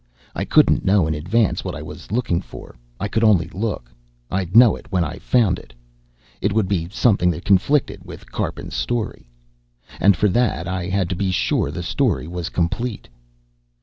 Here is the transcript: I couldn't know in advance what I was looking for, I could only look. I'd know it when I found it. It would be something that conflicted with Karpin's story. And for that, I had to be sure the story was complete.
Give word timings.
I 0.33 0.45
couldn't 0.45 0.83
know 0.83 1.05
in 1.05 1.13
advance 1.13 1.63
what 1.63 1.75
I 1.75 1.83
was 1.83 2.11
looking 2.11 2.41
for, 2.41 2.75
I 2.99 3.07
could 3.07 3.23
only 3.23 3.49
look. 3.49 3.91
I'd 4.31 4.55
know 4.55 4.75
it 4.75 4.91
when 4.91 5.03
I 5.03 5.19
found 5.19 5.59
it. 5.59 5.75
It 6.41 6.53
would 6.53 6.67
be 6.67 6.89
something 6.89 7.29
that 7.29 7.45
conflicted 7.45 8.03
with 8.03 8.31
Karpin's 8.31 8.73
story. 8.73 9.29
And 9.99 10.17
for 10.17 10.27
that, 10.29 10.67
I 10.67 10.87
had 10.87 11.07
to 11.09 11.15
be 11.15 11.29
sure 11.29 11.69
the 11.69 11.83
story 11.83 12.27
was 12.27 12.49
complete. 12.49 13.09